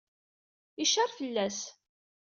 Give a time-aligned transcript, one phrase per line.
[0.83, 1.59] Icar fell-as.